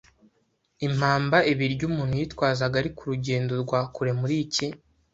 Impamba 0.87 1.37
Ibiryo 1.51 1.83
umuntu 1.91 2.13
yitwazaga 2.21 2.75
ari 2.81 2.89
ku 2.97 3.03
rugendo 3.11 3.51
rwa 3.63 3.81
kure 3.93 4.11
Muri 4.19 4.35
iki 4.45 4.65